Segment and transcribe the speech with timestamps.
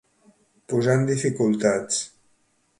[0.73, 2.03] Posar en dificultats.